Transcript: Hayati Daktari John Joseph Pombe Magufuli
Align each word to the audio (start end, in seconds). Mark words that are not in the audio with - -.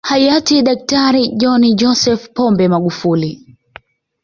Hayati 0.09 0.61
Daktari 0.63 1.23
John 1.37 1.61
Joseph 1.75 2.29
Pombe 2.35 2.65
Magufuli 2.67 3.31